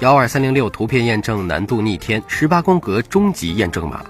[0.00, 4.04] 幺二三零六图片验证难度逆天，十八宫格终极验证码。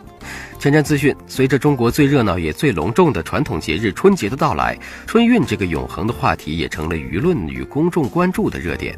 [0.59, 8.95] 前瞻资讯：随着中国最热闹也最隆重的传统节日春节的到来，春运这个永恒的话题也成了舆论与公众关注的热点。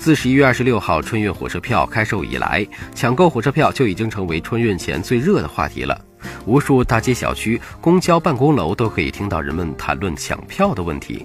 [0.00, 5.96] 自十一月二十六号春运火车票开售以来，抢购火车票就已经成为春运前最热的话题了。
[6.44, 11.24] 无数大街小区、公交办公楼都可以听到人们谈论抢票的问题。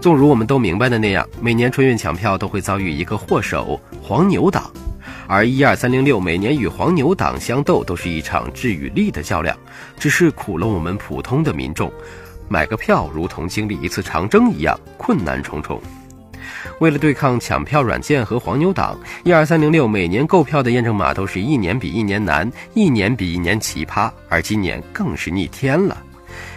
[0.00, 4.70] 纵如我们都明白的那样，每年春运抢票都会遭遇一个祸首——黄牛党。
[5.26, 9.56] 而一二三零六每年与黄牛党相斗，都是一场智与力的较量，
[9.98, 11.90] 只是苦了我们普通的民众，
[12.48, 15.80] 买个票如同经历一次长征一样，困难重重。
[16.78, 25.96] 为了对抗抢票软件和黄牛党，一二三零六每年购票的验证码都是一年比一年难，一年比一年奇葩，而今年更是逆天了。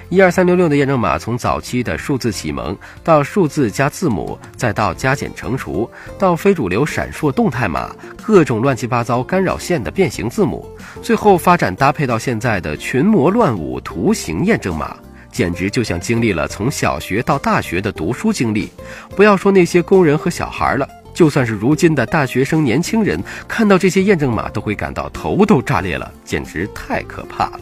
[0.10, 7.94] 一二三六六的验证码从早期的数字启蒙，到数字加字母，再到加减乘除，到非主流闪烁动态码，
[8.24, 10.66] 各种乱七八糟干扰线的变形字母，
[11.02, 14.96] 最后发展搭配到现在的群魔乱舞图形验证码，
[15.30, 18.71] 简直就像经历了从小学到大学的读书经历。
[19.14, 27.60] 不要说那些工人和小孩了，就算是如今的大学生、年轻人，看到这些验证码都会感到头都炸裂了，简直太可怕了。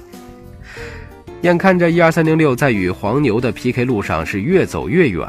[1.45, 5.23] 眼看着一二三零六在与黄牛的 PK 路上是越走越远，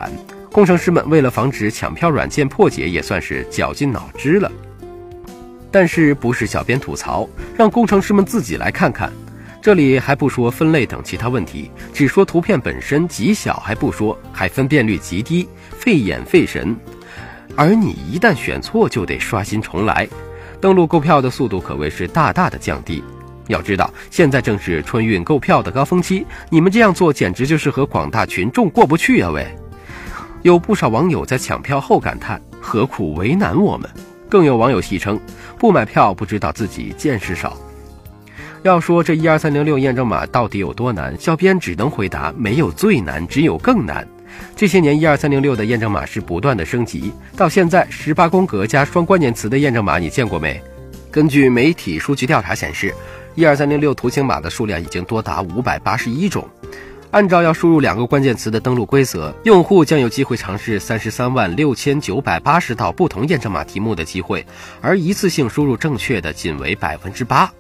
[0.51, 4.51] 工程师们为了防止抢票软件破解，也算是绞尽脑汁了。
[5.71, 9.13] 但是不是小编吐槽，让工程师们自己来看看。
[9.61, 16.75] 这里还不说分类等其他问题，只说图片本身极小还不说，还分辨率极低，费眼费神。
[17.57, 20.09] 而你一旦选错，就得刷新重来，
[20.63, 23.05] 登录购票的速度可谓是大大的降低。
[23.49, 29.31] 要知道，现在正是春运购票的高峰期，你们这样做简直就是和广大群众过不去啊！
[29.31, 29.47] 喂，
[30.43, 33.89] 有不少网友在抢票后感叹：“何苦为难我们？”
[34.29, 35.19] 更有网友戏称
[35.59, 37.57] ：“不买票不知道自己见识少。”
[38.65, 44.07] 要说这一二三零六验证码到底有多难，小编只能回答：没有最难，只有更难。
[44.57, 50.61] 这些年一二三零六的验证码是不断的升级，到现在十八宫格加双关键词的验证码你见过没？
[51.13, 52.93] 根据媒体数据调查显示。
[53.37, 56.49] 一二三零六图形码的数量已经多达五百八十一种。
[57.13, 64.45] 按照要输入两个关键词的登录规则，用户将有机会尝试三十三万六千九百八十道不同验证码题目的机会，
[64.81, 67.51] 而一次性输入正确的仅为百分之八。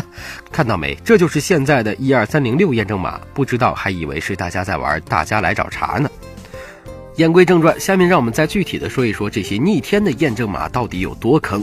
[0.52, 0.94] 看到没？
[1.04, 3.20] 这就是现在的一二三零六验证码。
[3.34, 6.08] 不知道还以为是大家在玩大家来找茬呢。
[7.16, 11.62] 言归正传，下面让我们再具体的说一说这些逆天的验证码到底有多坑。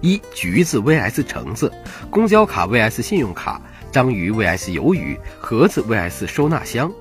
[0.00, 1.72] 一橘子 vs 橙子，
[2.10, 3.60] 公交卡 vs 信用卡，
[3.90, 6.92] 章鱼 vs 鱿鱼，盒子 vs 收纳箱，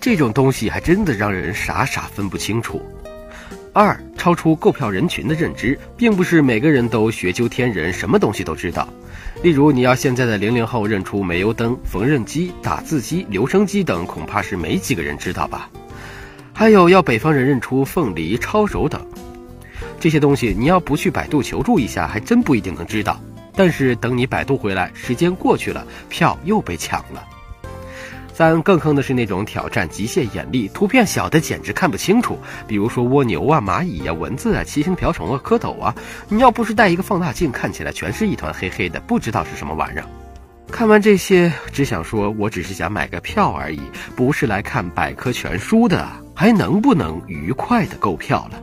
[0.00, 2.82] 这种东西还真的让人傻傻分不清楚。
[3.72, 8.88] 二超出购票人群的认知，并不是每个人都学究天人，什么东西都知道。
[9.44, 15.70] 例如，你要现在的零零后认出煤油灯、缝纫机、打字机、留声机等，恐怕是没几个人知道吧？
[16.52, 19.00] 还有要北方人认出凤梨、抄手等。
[20.00, 23.20] 这些东西你要不去百度求助一下，还真不一定能知道。
[23.54, 27.22] 但是等你百度回来，时间过去了，票又被抢了。
[28.32, 35.94] 三更坑的是那种挑战极限眼力，图片小的简直看不清楚，比如说蜗牛啊、蚂蚁啊、蚊子啊、七星瓢虫啊、蝌蚪啊，
[36.30, 40.04] 你要不是带一个放大镜，看起来全是一团黑黑的，不知道是什么玩意儿。
[40.72, 43.80] 看完这些，只想说，我只是想买个票而已，
[44.16, 48.59] 不是来看百科全书的，还能不能愉快的购票了？